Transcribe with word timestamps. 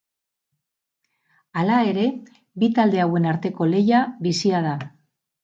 Hala 1.55 1.81
ere, 1.89 2.07
bi 2.65 2.71
talde 2.81 3.03
hauen 3.05 3.29
arteko 3.35 3.69
lehia 3.75 4.01
bizia 4.27 4.65
da. 4.71 4.75